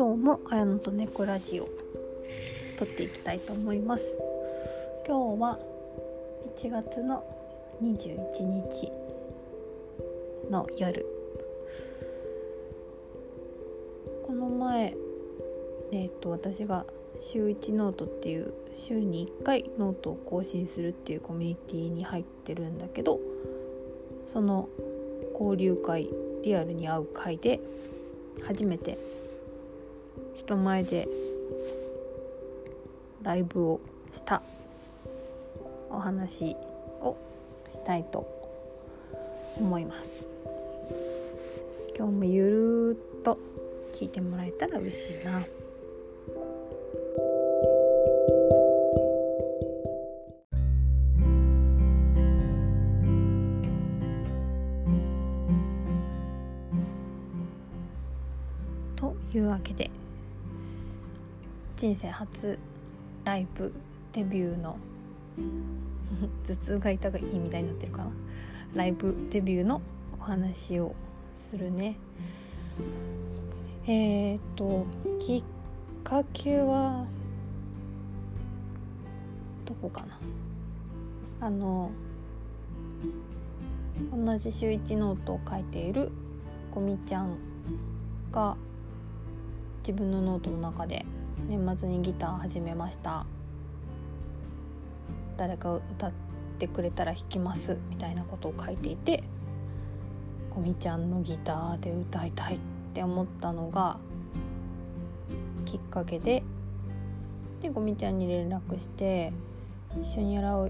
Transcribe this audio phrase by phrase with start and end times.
[0.00, 1.68] 今日もあやのとねこラジオ
[2.78, 4.16] 撮っていきたいと思います。
[5.06, 5.58] 今日は
[6.56, 7.22] 1月の
[7.82, 8.90] 21日
[10.50, 11.04] の夜。
[14.26, 14.96] この前
[15.92, 16.86] えっ、と私が
[17.18, 23.20] 週1ノートっていう週に1回ノートを更新するっていうコミュニティに入ってるんだけど
[24.32, 24.70] その
[25.34, 26.08] 交流会
[26.42, 27.60] リアルに会う会で
[28.42, 29.19] 初めて
[30.50, 31.06] 人前で
[33.22, 33.80] ライブを
[34.12, 34.42] した
[35.88, 36.56] お話
[37.00, 37.16] を
[37.72, 38.26] したいと
[39.56, 40.10] 思います。
[41.96, 43.38] 今日もゆるっと
[43.94, 45.44] 聞いてもらえたら嬉しいな。
[58.96, 59.88] というわけで
[61.80, 62.58] 人生初
[63.24, 63.72] ライブ
[64.12, 64.76] デビューの
[66.46, 68.10] 頭痛が痛がいいみたいになってるかな？
[68.74, 69.80] ライブデビューの
[70.20, 70.94] お話を
[71.50, 71.96] するね。
[73.86, 74.84] えっ、と
[75.20, 75.42] きっ
[76.04, 77.06] かけは
[79.64, 81.46] どこかな？
[81.46, 81.90] あの
[84.14, 86.12] 同じ週一ノートを書いている
[86.74, 87.38] こみちゃん
[88.30, 88.58] が
[89.78, 91.06] 自分のノートの中で
[91.48, 93.26] 年末にギター始めました。
[95.36, 96.12] 誰か歌っ
[96.58, 97.76] てくれたら弾きます。
[97.88, 99.24] みたいなことを書いていて
[100.50, 102.58] こみちゃんのギターで歌いたいっ
[102.92, 103.98] て思ったのが
[105.64, 106.42] きっかけで
[107.62, 109.32] でこみちゃんに連絡して
[110.02, 110.64] 一緒にやろ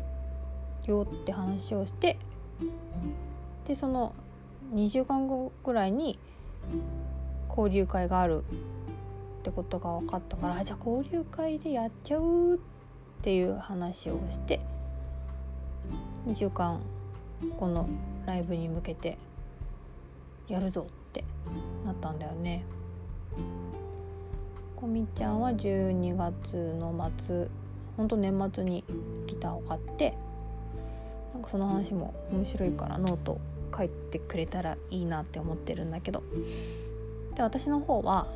[0.87, 2.19] うよって話をして
[3.67, 4.13] でその
[4.75, 6.19] 2週間後ぐらいに
[7.49, 8.45] 交流会がある。
[9.41, 12.59] ってことが分かったからじゃあ交流会でやっちゃうっ
[13.23, 14.61] ていう話をして
[16.27, 16.81] 2週間
[17.59, 17.89] この
[18.27, 19.17] ライブに向けて
[20.47, 21.25] やるぞって
[21.87, 22.65] なったんだよね。
[24.77, 27.49] こみちゃんは12月の末
[27.97, 28.85] ほんと年末に
[29.27, 30.15] ギターを買って
[31.35, 33.39] なんかその話も面白いからノート
[33.77, 36.23] 書いてくれたらいいなって思ってるんだけど
[37.35, 38.27] で私の方は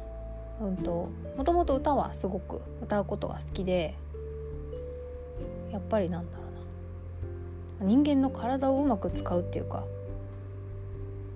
[0.60, 3.94] うんともともと歌はすごく歌うことが好きで
[5.72, 6.42] やっぱりなんだろ
[7.80, 7.88] うな。
[7.88, 9.84] 人間の体をうまく使うっていうか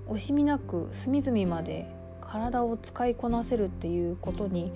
[0.08, 1.86] 惜しみなく隅々まで
[2.20, 4.72] 体を使いこなせるっていうことに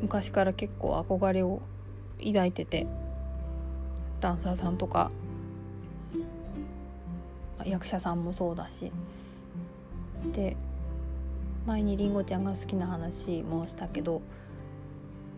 [0.00, 1.60] 昔から結構憧れを
[2.18, 2.86] 抱いてて
[4.20, 5.10] ダンサーさんとか
[7.64, 8.90] 役者さんもそうだし。
[10.32, 10.56] で
[11.66, 14.20] 前にりんごちゃんが好きな話もしたけど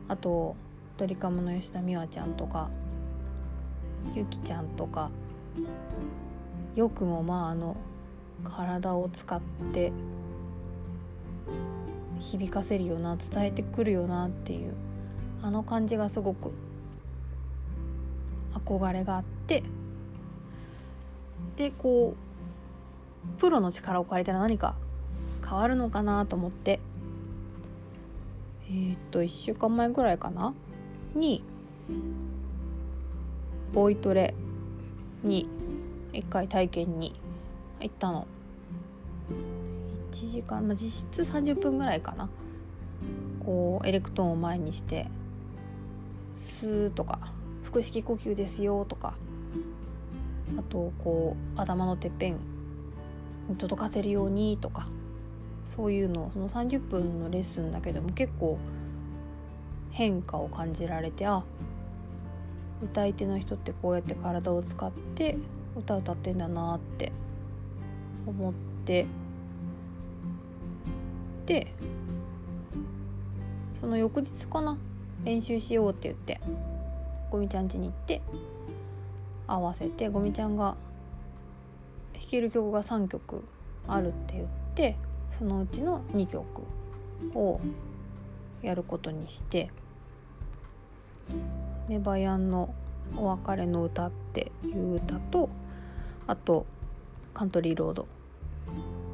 [0.09, 0.57] あと
[0.99, 2.69] ドリカムの吉田美和ちゃんとか
[4.15, 5.11] ゆきちゃんとか
[6.75, 7.77] よくもまああの
[8.45, 9.41] 体を使っ
[9.73, 9.93] て
[12.19, 14.75] 響かせるよな伝えてくるよなっていう
[15.43, 16.53] あの感じがすごく
[18.67, 19.63] 憧れがあって
[21.57, 24.75] でこうプロの力を借りたら何か
[25.49, 26.81] 変わるのかなと思って。
[28.69, 30.53] えー、っと1週間前ぐらいかな？
[31.15, 31.45] に
[33.73, 34.35] ボイトレ
[35.23, 35.49] に
[36.13, 37.15] 1回体験に
[37.81, 38.27] 行ったの。
[40.13, 42.29] 1時間、まあ、実質30分ぐらいかな。
[43.47, 45.07] こうエレクトーンを前にして
[46.35, 47.33] 「スー」とか
[47.71, 49.15] 「腹式呼吸ですよ」とか
[50.59, 52.39] あとこう頭のてっぺん
[53.49, 54.89] に届かせるようにとか
[55.75, 58.59] そういうのその30分のレッスンだけでも結構
[59.91, 61.43] 変化を感じられてあ
[62.83, 65.37] 歌い手の人ってこうやって体を使って
[65.77, 67.13] 歌歌ってんだなって
[68.27, 68.55] 思っ
[68.85, 69.07] て
[71.47, 71.73] で
[73.81, 74.77] その翌日かな
[75.25, 76.41] 練習しようって言って
[77.31, 78.21] ゴミちゃん家に行って
[79.47, 80.77] 合わせてゴミちゃんが
[82.15, 83.45] 弾ける曲が3曲
[83.87, 84.97] あるって言って
[85.39, 86.63] そのうちの2曲
[87.35, 87.61] を
[88.63, 89.71] やることにして
[91.89, 92.75] 「ネバヤンの
[93.17, 95.51] お別れの歌」っていう歌と
[96.27, 96.67] あと
[97.35, 98.07] 「カントリーロード」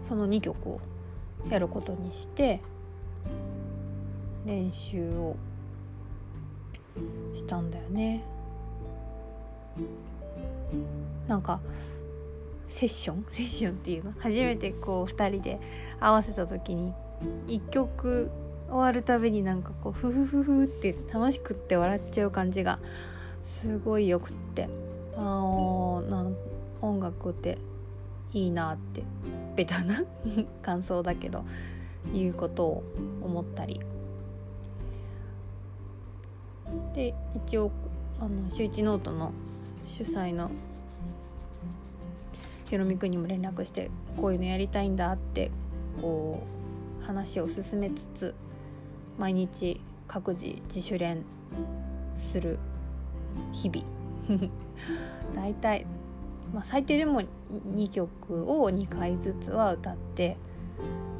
[0.05, 0.81] その2曲を
[1.51, 2.61] やることにして
[4.45, 5.37] 練習を
[7.35, 8.23] したんだよね。
[11.27, 11.61] なんか
[12.73, 13.27] セッション？
[13.31, 14.13] セッションっていうの？
[14.19, 15.61] 初めてこう2人で
[16.01, 16.93] 合わせた時に
[17.47, 18.31] 1曲
[18.69, 22.79] 終わるたびになんかこうフフフフって楽しくって笑っちゃう感じが
[23.63, 24.69] すごいよくって
[25.17, 26.35] あなん
[26.81, 27.59] 音楽って
[28.33, 29.03] いいなって
[29.55, 30.03] ベタな
[30.63, 31.45] 感想だけど
[32.15, 32.83] いうことを
[33.23, 33.81] 思ったり。
[36.95, 37.15] で
[37.47, 37.71] 一応
[38.21, 39.33] あの週一ノートの
[39.85, 40.51] 主催の
[42.73, 45.51] ひろみくんにも連絡してこういうのやりたいんだって
[46.01, 46.43] こ
[47.03, 48.35] う話を進めつつ
[49.19, 49.79] 毎日
[50.09, 51.23] 各自自主練
[52.17, 52.59] する
[53.53, 53.85] 日々。
[55.37, 55.85] 大体、
[56.55, 57.21] まあ、最低でも
[57.75, 60.39] 2曲を2回ずつは歌って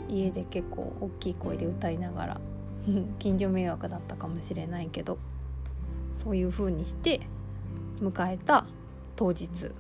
[0.09, 2.41] 家で結構大きい声で歌いながら
[3.21, 5.19] 近所迷惑だったかもしれないけど
[6.15, 7.21] そういう風にして
[8.01, 8.65] 迎えた
[9.17, 9.71] 当日。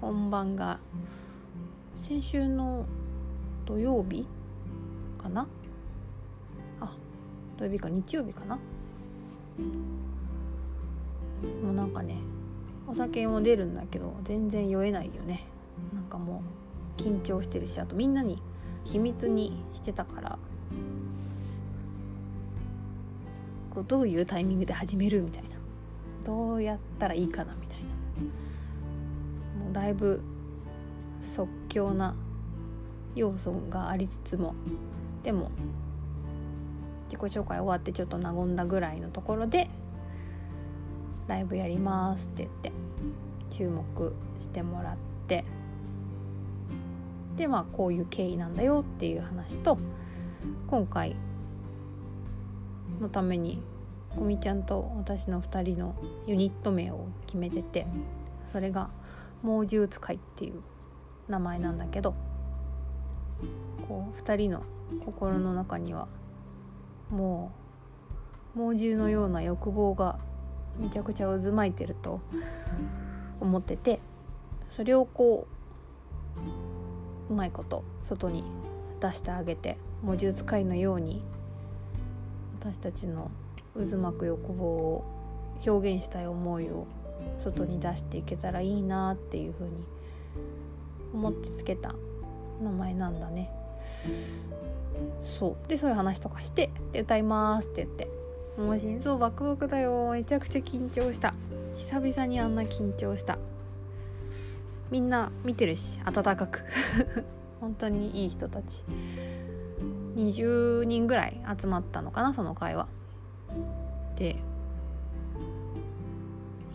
[0.00, 0.78] 本番が
[1.98, 2.86] 先週の
[3.66, 4.26] 土曜日
[5.18, 5.46] かな？
[6.80, 6.96] あ
[7.58, 8.56] 土曜日か日曜日かな？
[8.56, 8.60] も
[11.70, 12.16] うなんかね
[12.86, 15.46] お酒も出るんだけど全然酔えないよね。
[15.94, 16.42] なんかも
[16.98, 18.42] う緊張してるしあとみんなに
[18.84, 20.38] 秘密にしてたから
[23.74, 25.50] こうどういうタイミングで始めるみたいな。
[26.24, 27.69] どうやったらいいかなみたいな。
[29.64, 30.20] もうだいぶ
[31.36, 32.14] 即興な
[33.14, 34.54] 要素がありつつも
[35.22, 35.50] でも
[37.10, 39.68] 自己紹介終わってちょっと和んだぐらいのところで
[41.26, 42.72] ライブやりますって言って
[43.50, 44.96] 注目してもらっ
[45.26, 45.44] て
[47.36, 49.78] でまあこういう経緯なんだよっていう話と
[50.68, 51.16] 今回
[53.00, 53.60] のために
[54.10, 55.94] こみちゃんと私の2人の
[56.26, 57.86] ユニット名を決めてて
[58.50, 58.90] それが
[59.42, 60.62] 猛獣使いっていう
[61.28, 62.14] 名前なんだけど
[63.88, 64.62] こう2人の
[65.04, 66.08] 心の中には
[67.10, 67.52] も
[68.56, 70.18] う猛獣のような欲望が
[70.78, 72.20] めちゃくちゃ渦巻いてると
[73.40, 74.00] 思ってて
[74.70, 75.46] それをこ
[77.28, 78.44] ううまいこと外に
[79.00, 81.22] 出してあげて魔術使いのように
[82.60, 83.30] 私たちの
[83.74, 85.04] 渦巻く欲望を
[85.66, 86.86] 表現したい思いを
[87.42, 89.70] 外に出していけたらいいなっていうふうに
[91.12, 91.94] 思ってつけた
[92.62, 93.50] 名前なんだね。
[95.38, 95.68] そう。
[95.68, 98.08] でそういう話とかしてで歌いますって言って。
[98.58, 100.10] もう心臓バクバクだよ。
[100.12, 101.34] めちゃくちゃ緊張した。
[101.76, 103.38] 久々にあんな緊張した。
[104.90, 106.60] みんな見てるし温かく。
[107.60, 108.84] 本当にいい人たち。
[110.16, 112.88] 20人ぐらい集まったのかなその会話。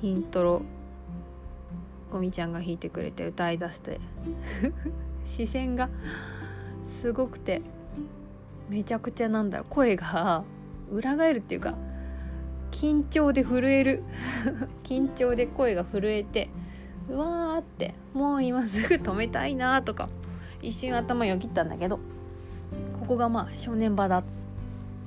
[0.08, 0.62] イントロ。
[2.12, 4.00] ゴミちゃんが弾いてくれて歌いだして。
[5.26, 5.90] 視線が
[7.02, 7.62] すごくて。
[8.70, 9.68] めちゃくちゃなんだろう。
[9.70, 10.44] 声が
[10.92, 11.76] 裏返るっていうか
[12.72, 14.04] 緊張で震える。
[14.84, 16.50] 緊張で声が震えて
[17.10, 20.10] うわーってもう今すぐ止めたいなとか
[20.62, 22.00] 一瞬頭よぎったんだけど
[23.00, 24.24] ここがまあ正念場だ。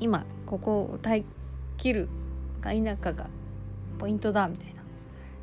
[0.00, 1.24] 今ここを歌い
[1.76, 2.08] 切る
[2.60, 3.26] か否かが
[3.98, 4.77] ポイントだみたいな。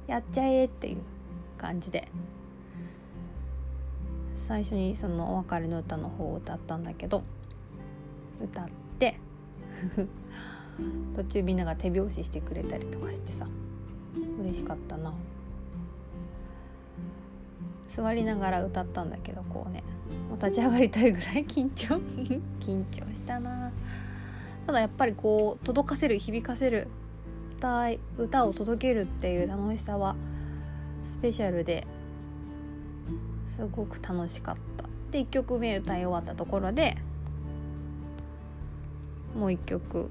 [0.08, 0.98] やっちゃえっていう
[1.58, 2.08] 感じで。
[4.48, 7.24] 最初にそのお別れの歌の方を歌ったんだけど
[8.40, 8.70] 歌っ
[9.00, 9.18] て
[11.16, 13.48] 途中みんなが手拍子してくれたりとかしてさ
[14.40, 15.14] 嬉しかったな。
[17.96, 19.82] 座りながら歌ったんだけどこうね。
[20.30, 21.96] もう立ち上がりたいぐらい緊張。
[22.60, 23.72] 緊張したな。
[24.68, 26.88] ただやっぱりこう届かせる響かせる
[27.58, 30.16] 歌歌を届けるっていう楽しさは
[31.08, 31.88] スペシャルで
[33.56, 34.86] すごく楽しかった。
[35.12, 36.98] で1曲目歌い終わったところで
[39.38, 40.10] もう1曲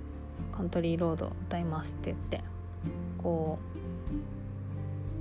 [0.52, 2.42] カントリーロード歌いますって言って
[3.18, 3.58] こ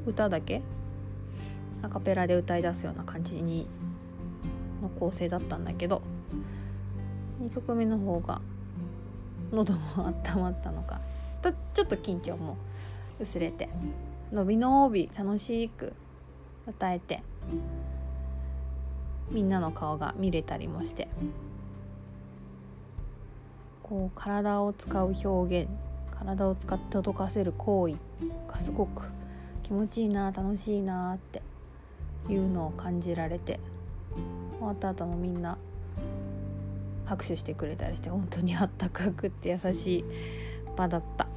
[0.06, 0.62] う歌だけ
[1.82, 3.68] アカペラで歌い出すような感じに
[4.82, 6.02] の構成だったんだけど
[7.42, 8.42] 2曲目の方が
[9.52, 11.02] 喉も温まったのか。
[11.44, 12.58] とちょっと緊張も
[13.20, 13.70] 薄れて
[14.32, 15.94] 伸び伸び楽しく
[16.66, 17.22] 歌えて
[19.32, 21.08] みんなの顔が見れたりもして
[23.84, 25.70] こう体を使う表現
[26.18, 27.96] 体を使って届かせる行為
[28.52, 29.04] がすごく
[29.64, 31.42] 気持ちいいな楽しいなって
[32.30, 33.60] いうのを感じられて
[34.60, 35.58] 終わった後もみんな
[37.06, 40.06] 拍手してくれたりして本当にあったかくって優しい
[40.78, 41.28] 場だった。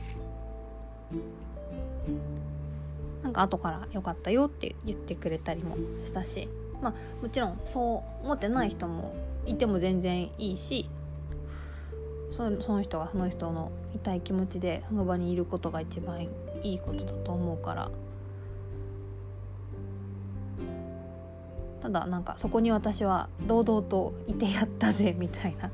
[3.23, 6.49] なんか後から良かったよって言ってくれたりもしたし
[6.81, 9.15] まあもちろんそう思ってない人も
[9.47, 10.89] いても全然いいし
[12.37, 16.29] その人がその人の痛い気持ちでその場にいることが一番
[16.63, 17.91] いいことだと思うから。
[21.81, 25.71] ただなんかそこに私は堂々といてやったぜみたいな。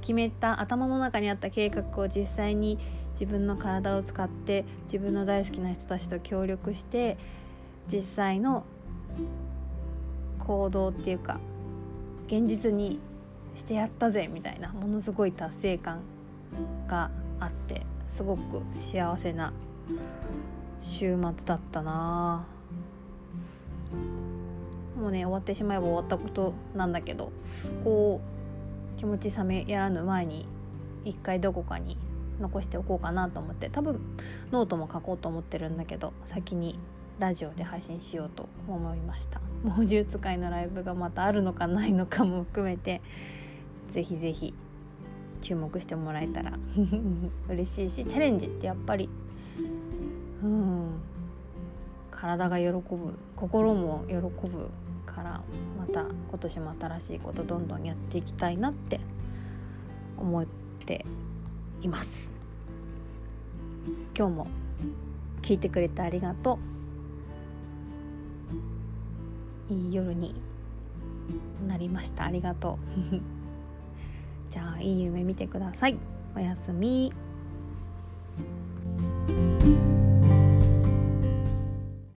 [0.00, 2.78] 決めた頭の中にあった計画を実際に
[3.12, 7.16] 自分の体を使って自分の大好きな人たちと協力して
[7.90, 8.64] 実際の
[10.38, 11.38] 行動っていうか
[12.26, 12.98] 現実に
[13.54, 16.00] してやったぜみたいなものすごい達成感
[16.88, 19.52] があってすごく幸せな
[20.80, 22.46] 週末だったな。
[24.98, 27.32] もうね終わってしまえば終わったことなんだけど
[27.82, 28.20] こ
[28.96, 30.46] う気持ち冷めやらぬ前に
[31.04, 31.98] 一回どこかに
[32.42, 34.00] 残しておこうかなと思って多分
[34.50, 36.78] ノートも書こうと思ってるんだけど先に
[37.18, 39.40] ラジオで配信しようと思いました。
[39.62, 43.00] 猛獣使いのライブがまたあるのかないのかも含めて
[43.92, 44.54] ぜひぜひ
[45.40, 46.58] 注目してもらえたら
[47.48, 49.08] 嬉しいしチャレンジってやっぱり
[50.42, 50.90] うん
[52.10, 52.82] 体が喜ぶ
[53.36, 54.70] 心も喜ぶ
[55.06, 55.42] から
[55.78, 59.00] また今年も新しいことどんどんやっていきたいなって
[60.18, 60.46] 思っ
[60.86, 61.04] て
[61.82, 62.31] います。
[64.16, 64.46] 今日も
[65.42, 66.58] 聞いてくれてありがと
[69.70, 69.74] う。
[69.74, 70.34] いい夜に
[71.66, 72.24] なりました。
[72.24, 72.78] ありがと
[73.10, 73.20] う。
[74.50, 75.96] じゃあいい夢見てください。
[76.36, 77.12] おやすみ。